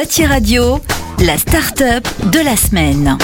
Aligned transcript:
Bâti 0.00 0.24
Radio, 0.24 0.78
la 1.26 1.36
start-up 1.36 2.06
de 2.30 2.38
la 2.44 2.54
semaine. 2.54 3.18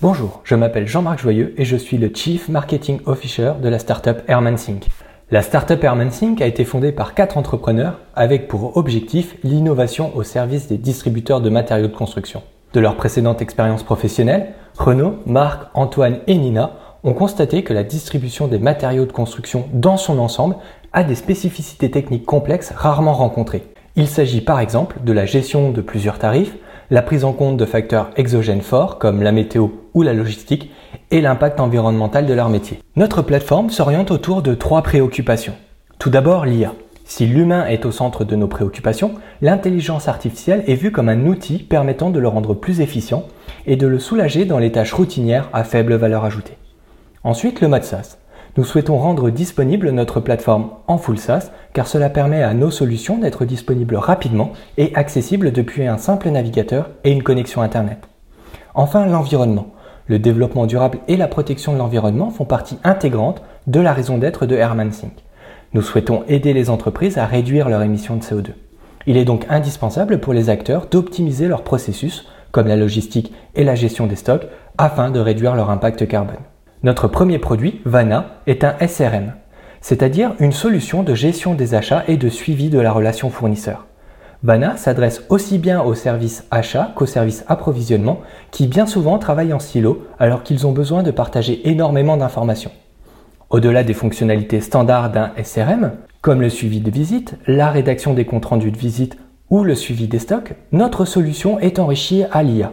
Bonjour, 0.00 0.40
je 0.44 0.54
m'appelle 0.54 0.88
Jean-Marc 0.88 1.18
Joyeux 1.18 1.52
et 1.58 1.66
je 1.66 1.76
suis 1.76 1.98
le 1.98 2.10
Chief 2.14 2.48
Marketing 2.48 3.00
Officer 3.04 3.52
de 3.62 3.68
la 3.68 3.78
startup. 3.78 4.22
La 5.30 5.42
startup 5.42 5.84
a 5.84 6.46
été 6.46 6.64
fondée 6.64 6.90
par 6.90 7.12
quatre 7.12 7.36
entrepreneurs 7.36 7.98
avec 8.14 8.48
pour 8.48 8.78
objectif 8.78 9.36
l'innovation 9.44 10.16
au 10.16 10.22
service 10.22 10.66
des 10.66 10.78
distributeurs 10.78 11.42
de 11.42 11.50
matériaux 11.50 11.88
de 11.88 11.94
construction. 11.94 12.42
De 12.72 12.80
leur 12.80 12.96
précédente 12.96 13.42
expérience 13.42 13.82
professionnelle, 13.82 14.54
Renaud, 14.78 15.18
Marc, 15.26 15.68
Antoine 15.74 16.20
et 16.28 16.38
Nina 16.38 16.78
ont 17.02 17.14
constaté 17.14 17.62
que 17.62 17.72
la 17.72 17.82
distribution 17.82 18.46
des 18.46 18.58
matériaux 18.58 19.06
de 19.06 19.12
construction 19.12 19.68
dans 19.72 19.96
son 19.96 20.18
ensemble 20.18 20.56
a 20.92 21.04
des 21.04 21.14
spécificités 21.14 21.90
techniques 21.90 22.26
complexes 22.26 22.72
rarement 22.74 23.14
rencontrées. 23.14 23.62
Il 23.96 24.06
s'agit 24.06 24.40
par 24.40 24.60
exemple 24.60 24.98
de 25.04 25.12
la 25.12 25.26
gestion 25.26 25.70
de 25.70 25.80
plusieurs 25.80 26.18
tarifs, 26.18 26.56
la 26.90 27.02
prise 27.02 27.24
en 27.24 27.32
compte 27.32 27.56
de 27.56 27.64
facteurs 27.64 28.10
exogènes 28.16 28.62
forts 28.62 28.98
comme 28.98 29.22
la 29.22 29.32
météo 29.32 29.68
ou 29.94 30.02
la 30.02 30.12
logistique 30.12 30.70
et 31.10 31.20
l'impact 31.20 31.60
environnemental 31.60 32.26
de 32.26 32.34
leur 32.34 32.48
métier. 32.48 32.78
Notre 32.96 33.22
plateforme 33.22 33.70
s'oriente 33.70 34.10
autour 34.10 34.42
de 34.42 34.54
trois 34.54 34.82
préoccupations. 34.82 35.54
Tout 35.98 36.10
d'abord 36.10 36.46
l'IA. 36.46 36.74
Si 37.04 37.26
l'humain 37.26 37.66
est 37.66 37.86
au 37.86 37.90
centre 37.90 38.24
de 38.24 38.36
nos 38.36 38.46
préoccupations, 38.46 39.14
l'intelligence 39.42 40.06
artificielle 40.06 40.62
est 40.68 40.76
vue 40.76 40.92
comme 40.92 41.08
un 41.08 41.26
outil 41.26 41.58
permettant 41.58 42.10
de 42.10 42.20
le 42.20 42.28
rendre 42.28 42.54
plus 42.54 42.80
efficient 42.80 43.24
et 43.66 43.74
de 43.74 43.88
le 43.88 43.98
soulager 43.98 44.44
dans 44.44 44.58
les 44.58 44.70
tâches 44.70 44.92
routinières 44.92 45.48
à 45.52 45.64
faible 45.64 45.94
valeur 45.94 46.24
ajoutée. 46.24 46.56
Ensuite, 47.24 47.60
le 47.60 47.68
mode 47.68 47.82
SaaS. 47.82 48.19
Nous 48.56 48.64
souhaitons 48.64 48.98
rendre 48.98 49.30
disponible 49.30 49.90
notre 49.90 50.18
plateforme 50.18 50.70
en 50.88 50.98
full 50.98 51.18
SaaS 51.18 51.50
car 51.72 51.86
cela 51.86 52.10
permet 52.10 52.42
à 52.42 52.52
nos 52.52 52.72
solutions 52.72 53.18
d'être 53.18 53.44
disponibles 53.44 53.96
rapidement 53.96 54.52
et 54.76 54.92
accessibles 54.94 55.52
depuis 55.52 55.86
un 55.86 55.98
simple 55.98 56.30
navigateur 56.30 56.90
et 57.04 57.12
une 57.12 57.22
connexion 57.22 57.62
Internet. 57.62 58.08
Enfin, 58.74 59.06
l'environnement. 59.06 59.68
Le 60.06 60.18
développement 60.18 60.66
durable 60.66 60.98
et 61.06 61.16
la 61.16 61.28
protection 61.28 61.72
de 61.72 61.78
l'environnement 61.78 62.30
font 62.30 62.44
partie 62.44 62.78
intégrante 62.82 63.42
de 63.68 63.78
la 63.78 63.92
raison 63.92 64.18
d'être 64.18 64.46
de 64.46 64.56
Herman 64.56 64.90
Sync. 64.90 65.12
Nous 65.72 65.82
souhaitons 65.82 66.24
aider 66.26 66.52
les 66.52 66.68
entreprises 66.68 67.18
à 67.18 67.26
réduire 67.26 67.68
leurs 67.68 67.82
émissions 67.82 68.16
de 68.16 68.22
CO2. 68.22 68.48
Il 69.06 69.16
est 69.16 69.24
donc 69.24 69.46
indispensable 69.48 70.18
pour 70.18 70.32
les 70.32 70.50
acteurs 70.50 70.88
d'optimiser 70.90 71.46
leurs 71.46 71.62
processus, 71.62 72.26
comme 72.50 72.66
la 72.66 72.74
logistique 72.74 73.32
et 73.54 73.62
la 73.62 73.76
gestion 73.76 74.08
des 74.08 74.16
stocks, 74.16 74.48
afin 74.76 75.12
de 75.12 75.20
réduire 75.20 75.54
leur 75.54 75.70
impact 75.70 76.08
carbone. 76.08 76.49
Notre 76.82 77.08
premier 77.08 77.38
produit, 77.38 77.82
Vana, 77.84 78.36
est 78.46 78.64
un 78.64 78.74
SRM, 78.86 79.34
c'est-à-dire 79.82 80.32
une 80.40 80.52
solution 80.52 81.02
de 81.02 81.14
gestion 81.14 81.52
des 81.52 81.74
achats 81.74 82.04
et 82.08 82.16
de 82.16 82.30
suivi 82.30 82.70
de 82.70 82.80
la 82.80 82.90
relation 82.90 83.28
fournisseur. 83.28 83.86
Vana 84.42 84.78
s'adresse 84.78 85.22
aussi 85.28 85.58
bien 85.58 85.82
aux 85.82 85.94
services 85.94 86.46
achats 86.50 86.92
qu'aux 86.96 87.04
services 87.04 87.44
approvisionnement 87.48 88.20
qui 88.50 88.66
bien 88.66 88.86
souvent 88.86 89.18
travaillent 89.18 89.52
en 89.52 89.58
silo 89.58 90.06
alors 90.18 90.42
qu'ils 90.42 90.66
ont 90.66 90.72
besoin 90.72 91.02
de 91.02 91.10
partager 91.10 91.68
énormément 91.68 92.16
d'informations. 92.16 92.72
Au-delà 93.50 93.84
des 93.84 93.92
fonctionnalités 93.92 94.62
standards 94.62 95.10
d'un 95.10 95.32
SRM, 95.42 95.92
comme 96.22 96.40
le 96.40 96.48
suivi 96.48 96.80
de 96.80 96.90
visite, 96.90 97.36
la 97.46 97.70
rédaction 97.70 98.14
des 98.14 98.24
comptes 98.24 98.46
rendus 98.46 98.70
de 98.70 98.78
visite 98.78 99.18
ou 99.50 99.64
le 99.64 99.74
suivi 99.74 100.08
des 100.08 100.18
stocks, 100.18 100.54
notre 100.72 101.04
solution 101.04 101.58
est 101.58 101.78
enrichie 101.78 102.24
à 102.32 102.42
l'IA. 102.42 102.72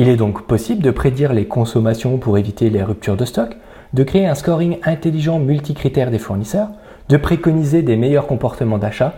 Il 0.00 0.08
est 0.08 0.16
donc 0.16 0.42
possible 0.42 0.80
de 0.80 0.92
prédire 0.92 1.32
les 1.32 1.46
consommations 1.46 2.18
pour 2.18 2.38
éviter 2.38 2.70
les 2.70 2.84
ruptures 2.84 3.16
de 3.16 3.24
stock, 3.24 3.56
de 3.92 4.04
créer 4.04 4.28
un 4.28 4.36
scoring 4.36 4.78
intelligent 4.84 5.40
multicritère 5.40 6.12
des 6.12 6.20
fournisseurs, 6.20 6.68
de 7.08 7.16
préconiser 7.16 7.82
des 7.82 7.96
meilleurs 7.96 8.28
comportements 8.28 8.78
d'achat, 8.78 9.14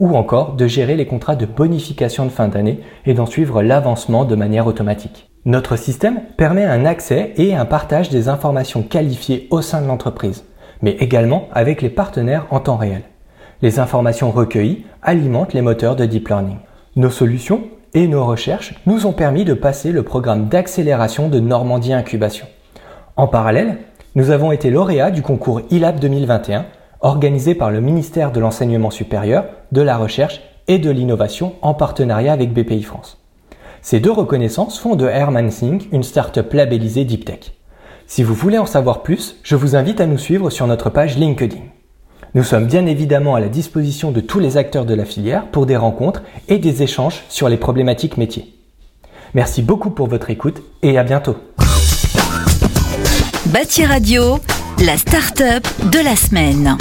ou 0.00 0.16
encore 0.16 0.54
de 0.54 0.66
gérer 0.66 0.96
les 0.96 1.06
contrats 1.06 1.36
de 1.36 1.46
bonification 1.46 2.24
de 2.24 2.30
fin 2.30 2.48
d'année 2.48 2.80
et 3.06 3.14
d'en 3.14 3.26
suivre 3.26 3.62
l'avancement 3.62 4.24
de 4.24 4.34
manière 4.34 4.66
automatique. 4.66 5.30
Notre 5.44 5.76
système 5.76 6.22
permet 6.36 6.64
un 6.64 6.84
accès 6.84 7.32
et 7.36 7.54
un 7.54 7.64
partage 7.64 8.10
des 8.10 8.28
informations 8.28 8.82
qualifiées 8.82 9.46
au 9.52 9.62
sein 9.62 9.82
de 9.82 9.86
l'entreprise, 9.86 10.46
mais 10.82 10.96
également 10.98 11.46
avec 11.52 11.80
les 11.80 11.90
partenaires 11.90 12.48
en 12.50 12.58
temps 12.58 12.76
réel. 12.76 13.02
Les 13.62 13.78
informations 13.78 14.32
recueillies 14.32 14.84
alimentent 15.00 15.52
les 15.54 15.62
moteurs 15.62 15.94
de 15.94 16.06
deep 16.06 16.26
learning. 16.26 16.58
Nos 16.96 17.10
solutions 17.10 17.62
et 17.94 18.08
nos 18.08 18.26
recherches 18.26 18.74
nous 18.86 19.06
ont 19.06 19.12
permis 19.12 19.44
de 19.44 19.54
passer 19.54 19.92
le 19.92 20.02
programme 20.02 20.48
d'accélération 20.48 21.28
de 21.28 21.40
Normandie 21.40 21.92
Incubation. 21.92 22.46
En 23.16 23.28
parallèle, 23.28 23.78
nous 24.16 24.30
avons 24.30 24.52
été 24.52 24.70
lauréats 24.70 25.10
du 25.10 25.22
concours 25.22 25.62
ILAB 25.70 26.00
2021 26.00 26.66
organisé 27.00 27.54
par 27.54 27.70
le 27.70 27.80
ministère 27.80 28.32
de 28.32 28.40
l'Enseignement 28.40 28.90
supérieur, 28.90 29.44
de 29.72 29.82
la 29.82 29.98
Recherche 29.98 30.40
et 30.68 30.78
de 30.78 30.90
l'Innovation 30.90 31.54
en 31.60 31.74
partenariat 31.74 32.32
avec 32.32 32.54
BPI 32.54 32.82
France. 32.82 33.22
Ces 33.82 34.00
deux 34.00 34.10
reconnaissances 34.10 34.78
font 34.78 34.96
de 34.96 35.06
Herman 35.06 35.50
Sync 35.50 35.88
une 35.92 36.02
start-up 36.02 36.50
labellisée 36.54 37.04
Deep 37.04 37.26
Tech. 37.26 37.52
Si 38.06 38.22
vous 38.22 38.34
voulez 38.34 38.56
en 38.56 38.64
savoir 38.64 39.02
plus, 39.02 39.36
je 39.42 39.54
vous 39.54 39.76
invite 39.76 40.00
à 40.00 40.06
nous 40.06 40.16
suivre 40.16 40.48
sur 40.48 40.66
notre 40.66 40.88
page 40.88 41.18
LinkedIn. 41.18 41.60
Nous 42.34 42.42
sommes 42.42 42.66
bien 42.66 42.84
évidemment 42.86 43.36
à 43.36 43.40
la 43.40 43.48
disposition 43.48 44.10
de 44.10 44.20
tous 44.20 44.40
les 44.40 44.56
acteurs 44.56 44.84
de 44.84 44.94
la 44.94 45.04
filière 45.04 45.46
pour 45.46 45.66
des 45.66 45.76
rencontres 45.76 46.22
et 46.48 46.58
des 46.58 46.82
échanges 46.82 47.22
sur 47.28 47.48
les 47.48 47.56
problématiques 47.56 48.16
métiers. 48.16 48.52
Merci 49.34 49.62
beaucoup 49.62 49.90
pour 49.90 50.08
votre 50.08 50.30
écoute 50.30 50.60
et 50.82 50.98
à 50.98 51.04
bientôt. 51.04 51.36
Bâti 53.46 53.84
Radio, 53.84 54.40
la 54.84 54.96
start-up 54.96 55.64
de 55.92 56.02
la 56.02 56.16
semaine. 56.16 56.76